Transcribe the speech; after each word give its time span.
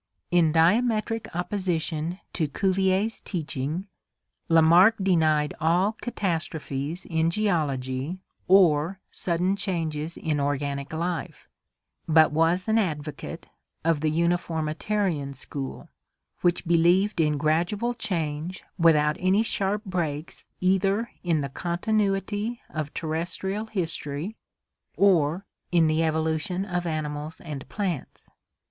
In 0.31 0.51
diametric 0.51 1.27
opposition 1.35 2.19
to 2.33 2.47
Cuvier's 2.47 3.19
teaching, 3.19 3.85
Lamarck 4.49 4.95
denied 4.97 5.53
all 5.61 5.91
catastrophes 6.01 7.05
in 7.05 7.29
geology 7.29 8.17
or 8.47 8.99
sudden 9.11 9.55
changes 9.55 10.17
in 10.17 10.39
organic 10.39 10.91
life, 10.91 11.47
but 12.07 12.31
was 12.31 12.67
an 12.67 12.79
advocate 12.79 13.47
of 13.83 14.01
the 14.01 14.09
Uniformitarian 14.09 15.35
school, 15.35 15.87
which 16.41 16.65
believed 16.65 17.21
in 17.21 17.37
gradual 17.37 17.93
change 17.93 18.63
without 18.79 19.17
any 19.19 19.43
sharp 19.43 19.85
breaks 19.85 20.45
either 20.59 21.11
in 21.23 21.41
the 21.41 21.49
continuity 21.49 22.59
of 22.71 22.91
terrestrial 22.95 23.67
history 23.67 24.35
or 24.97 25.45
in 25.71 25.85
the 25.85 26.01
evolution 26.01 26.65
of 26.65 26.87
animals 26.87 27.39
and 27.39 27.69
plants. 27.69 28.27